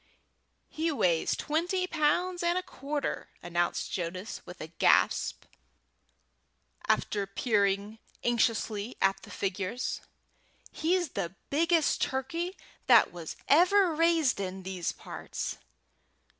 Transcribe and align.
"He 0.67 0.91
weighs 0.91 1.35
twenty 1.37 1.85
pounds 1.85 2.41
and 2.41 2.57
a 2.57 2.63
quarter," 2.63 3.29
announced 3.43 3.91
Jonas, 3.91 4.41
with 4.47 4.59
a 4.59 4.65
gasp, 4.65 5.45
after 6.87 7.27
peering 7.27 7.99
anxiously 8.23 8.97
at 8.99 9.21
the 9.21 9.29
figures. 9.29 10.01
"He's 10.71 11.09
the 11.09 11.35
biggest 11.51 12.01
turkey 12.01 12.57
that 12.87 13.13
was 13.13 13.35
ever 13.47 13.93
raised 13.93 14.39
in 14.39 14.63
these 14.63 14.91
parts." 14.91 15.57